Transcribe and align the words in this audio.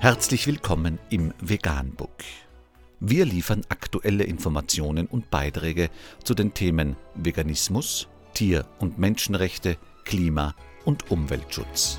Herzlich 0.00 0.46
willkommen 0.46 1.00
im 1.10 1.34
Veganbook. 1.40 2.22
Wir 3.00 3.24
liefern 3.24 3.62
aktuelle 3.68 4.22
Informationen 4.22 5.08
und 5.08 5.28
Beiträge 5.28 5.90
zu 6.22 6.34
den 6.34 6.54
Themen 6.54 6.94
Veganismus, 7.16 8.06
Tier- 8.32 8.64
und 8.78 9.00
Menschenrechte, 9.00 9.76
Klima- 10.04 10.54
und 10.84 11.10
Umweltschutz. 11.10 11.98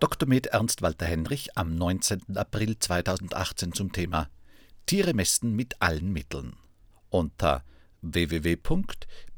Dr. 0.00 0.28
Med 0.28 0.48
Ernst 0.48 0.82
Walter 0.82 1.06
Henrich 1.06 1.56
am 1.56 1.76
19. 1.76 2.36
April 2.36 2.80
2018 2.80 3.72
zum 3.72 3.92
Thema 3.92 4.28
Tiere 4.86 5.14
messen 5.14 5.54
mit 5.54 5.80
allen 5.80 6.12
Mitteln. 6.12 6.56
Unter 7.10 7.62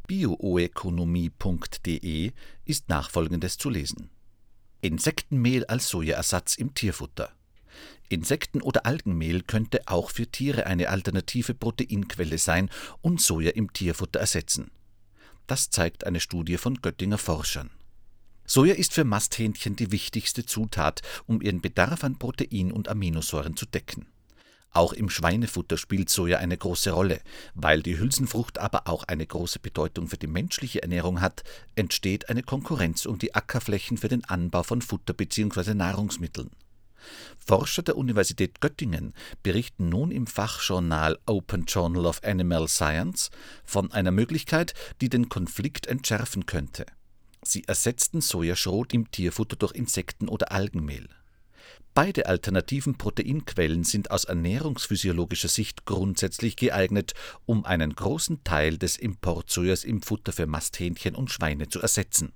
www.biooekonomie.de 0.09 2.33
ist 2.65 2.89
nachfolgendes 2.89 3.59
zu 3.59 3.69
lesen. 3.71 4.11
Insektenmehl 4.81 5.65
als 5.67 5.89
Sojaersatz 5.89 6.57
im 6.57 6.75
Tierfutter. 6.75 7.31
Insekten- 8.09 8.63
oder 8.63 8.85
Algenmehl 8.85 9.43
könnte 9.43 9.83
auch 9.87 10.11
für 10.11 10.27
Tiere 10.27 10.67
eine 10.67 10.89
alternative 10.91 11.55
Proteinquelle 11.55 12.39
sein 12.39 12.69
und 13.01 13.21
Soja 13.21 13.53
im 13.53 13.73
Tierfutter 13.73 14.19
ersetzen. 14.21 14.73
Das 15.47 15.71
zeigt 15.71 16.05
eine 16.05 16.21
Studie 16.21 16.59
von 16.59 16.83
Göttinger 16.83 17.19
Forschern. 17.19 17.71
Soja 18.45 18.75
ist 18.75 18.93
für 18.93 19.05
Masthähnchen 19.05 19.77
die 19.77 19.93
wichtigste 19.93 20.45
Zutat, 20.45 21.01
um 21.27 21.41
ihren 21.41 21.63
Bedarf 21.63 22.03
an 22.05 22.19
Protein 22.19 22.73
und 22.73 22.89
Aminosäuren 22.89 23.57
zu 23.57 23.67
decken. 23.67 24.12
Auch 24.75 24.95
im 24.95 25.11
Schweinefutter 25.11 25.77
spielt 25.77 26.09
Soja 26.09 26.39
eine 26.39 26.57
große 26.57 26.93
Rolle. 26.93 27.21
Weil 27.55 27.83
die 27.83 27.99
Hülsenfrucht 27.99 28.59
aber 28.59 28.89
auch 28.89 29.05
eine 29.05 29.27
große 29.27 29.59
Bedeutung 29.59 30.09
für 30.09 30.17
die 30.17 30.27
menschliche 30.27 30.83
Ernährung 30.83 31.21
hat, 31.21 31.45
entsteht 31.75 32.31
eine 32.31 32.43
Konkurrenz 32.43 33.05
um 33.05 33.19
die 33.19 33.35
Ackerflächen 33.35 33.99
für 33.99 34.09
den 34.09 34.25
Anbau 34.25 34.63
von 34.63 34.81
Futter 34.81 35.13
bzw. 35.13 35.75
Nahrungsmitteln. 35.75 36.51
Forscher 37.39 37.83
der 37.83 37.97
Universität 37.97 38.61
Göttingen 38.61 39.13
berichten 39.43 39.89
nun 39.89 40.11
im 40.11 40.27
Fachjournal 40.27 41.19
Open 41.27 41.65
Journal 41.67 42.07
of 42.07 42.23
Animal 42.23 42.69
Science 42.69 43.31
von 43.65 43.93
einer 43.93 44.13
Möglichkeit, 44.13 44.73
die 45.01 45.09
den 45.09 45.29
Konflikt 45.29 45.87
entschärfen 45.87 46.47
könnte. 46.47 46.87
Sie 47.45 47.65
ersetzten 47.65 48.21
Sojaschrot 48.21 48.95
im 48.95 49.11
Tierfutter 49.11 49.57
durch 49.57 49.73
Insekten- 49.73 50.29
oder 50.29 50.53
Algenmehl. 50.53 51.09
Beide 51.95 52.27
alternativen 52.27 52.97
Proteinquellen 52.97 53.85
sind 53.85 54.11
aus 54.11 54.25
ernährungsphysiologischer 54.25 55.49
Sicht 55.49 55.85
grundsätzlich 55.85 56.57
geeignet, 56.57 57.13
um 57.45 57.67
einen 57.67 57.95
großen 57.95 58.43
Teil 58.45 58.79
des 58.79 58.97
Importsojas 58.97 59.85
im 59.85 60.01
Futter 60.01 60.33
für 60.33 60.47
Masthähnchen 60.47 61.15
und 61.15 61.31
Schweine 61.31 61.69
zu 61.69 61.83
ersetzen, 61.83 62.33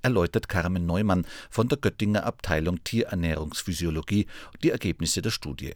erläutert 0.00 0.48
Carmen 0.48 0.86
Neumann 0.86 1.26
von 1.50 1.68
der 1.68 1.76
Göttinger 1.76 2.24
Abteilung 2.24 2.82
Tierernährungsphysiologie 2.84 4.26
die 4.62 4.70
Ergebnisse 4.70 5.20
der 5.20 5.30
Studie. 5.30 5.74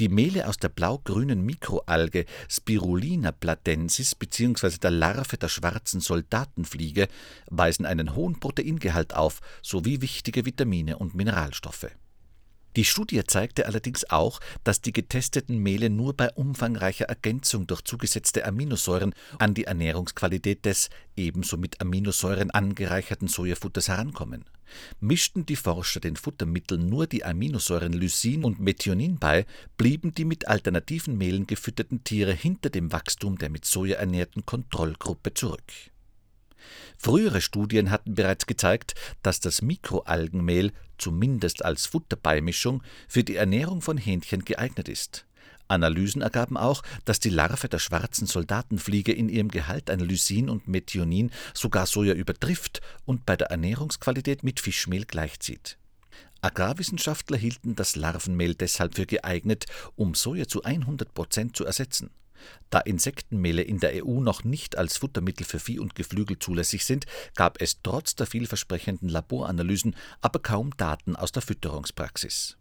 Die 0.00 0.08
Mehle 0.08 0.48
aus 0.48 0.58
der 0.58 0.70
blau-grünen 0.70 1.46
Mikroalge 1.46 2.26
Spirulina 2.48 3.30
platensis 3.30 4.16
bzw. 4.16 4.78
der 4.78 4.90
Larve 4.90 5.38
der 5.38 5.48
schwarzen 5.48 6.00
Soldatenfliege 6.00 7.06
weisen 7.48 7.86
einen 7.86 8.16
hohen 8.16 8.40
Proteingehalt 8.40 9.14
auf 9.14 9.40
sowie 9.62 10.00
wichtige 10.00 10.44
Vitamine 10.44 10.98
und 10.98 11.14
Mineralstoffe. 11.14 11.86
Die 12.76 12.84
Studie 12.84 13.22
zeigte 13.24 13.66
allerdings 13.66 14.10
auch, 14.10 14.40
dass 14.64 14.80
die 14.80 14.92
getesteten 14.92 15.58
Mehle 15.58 15.90
nur 15.90 16.14
bei 16.14 16.30
umfangreicher 16.32 17.04
Ergänzung 17.04 17.68
durch 17.68 17.82
zugesetzte 17.82 18.44
Aminosäuren 18.44 19.14
an 19.38 19.54
die 19.54 19.64
Ernährungsqualität 19.64 20.64
des 20.64 20.90
ebenso 21.16 21.56
mit 21.56 21.80
Aminosäuren 21.80 22.50
angereicherten 22.50 23.28
Sojafutters 23.28 23.88
herankommen. 23.88 24.44
Mischten 24.98 25.46
die 25.46 25.56
Forscher 25.56 26.00
den 26.00 26.16
Futtermitteln 26.16 26.88
nur 26.88 27.06
die 27.06 27.24
Aminosäuren 27.24 27.92
Lysin 27.92 28.42
und 28.42 28.58
Methionin 28.58 29.18
bei, 29.18 29.46
blieben 29.76 30.12
die 30.12 30.24
mit 30.24 30.48
alternativen 30.48 31.16
Mehlen 31.16 31.46
gefütterten 31.46 32.02
Tiere 32.02 32.32
hinter 32.32 32.70
dem 32.70 32.90
Wachstum 32.90 33.38
der 33.38 33.50
mit 33.50 33.64
Soja 33.64 33.96
ernährten 33.96 34.44
Kontrollgruppe 34.44 35.34
zurück 35.34 35.62
Frühere 36.98 37.40
Studien 37.40 37.90
hatten 37.90 38.14
bereits 38.14 38.46
gezeigt, 38.46 38.94
dass 39.22 39.40
das 39.40 39.62
Mikroalgenmehl, 39.62 40.72
zumindest 40.98 41.64
als 41.64 41.86
Futterbeimischung, 41.86 42.82
für 43.08 43.24
die 43.24 43.36
Ernährung 43.36 43.80
von 43.82 43.98
Hähnchen 43.98 44.44
geeignet 44.44 44.88
ist. 44.88 45.26
Analysen 45.68 46.22
ergaben 46.22 46.56
auch, 46.56 46.82
dass 47.04 47.20
die 47.20 47.30
Larve 47.30 47.68
der 47.68 47.78
schwarzen 47.78 48.26
Soldatenfliege 48.26 49.12
in 49.12 49.28
ihrem 49.28 49.48
Gehalt 49.48 49.90
an 49.90 50.00
Lysin 50.00 50.50
und 50.50 50.68
Methionin 50.68 51.30
sogar 51.54 51.86
Soja 51.86 52.14
übertrifft 52.14 52.80
und 53.04 53.24
bei 53.26 53.36
der 53.36 53.48
Ernährungsqualität 53.48 54.44
mit 54.44 54.60
Fischmehl 54.60 55.04
gleichzieht. 55.04 55.78
Agrarwissenschaftler 56.42 57.38
hielten 57.38 57.74
das 57.74 57.96
Larvenmehl 57.96 58.54
deshalb 58.54 58.96
für 58.96 59.06
geeignet, 59.06 59.64
um 59.96 60.14
Soja 60.14 60.46
zu 60.46 60.62
100 60.62 61.14
Prozent 61.14 61.56
zu 61.56 61.64
ersetzen. 61.64 62.10
Da 62.70 62.80
Insektenmehle 62.80 63.62
in 63.62 63.78
der 63.78 64.04
EU 64.04 64.20
noch 64.20 64.44
nicht 64.44 64.76
als 64.76 64.96
Futtermittel 64.96 65.46
für 65.46 65.58
Vieh 65.58 65.78
und 65.78 65.94
Geflügel 65.94 66.38
zulässig 66.38 66.84
sind, 66.84 67.06
gab 67.34 67.60
es 67.60 67.82
trotz 67.82 68.14
der 68.14 68.26
vielversprechenden 68.26 69.08
Laboranalysen 69.08 69.96
aber 70.20 70.40
kaum 70.40 70.76
Daten 70.76 71.16
aus 71.16 71.32
der 71.32 71.42
Fütterungspraxis. 71.42 72.56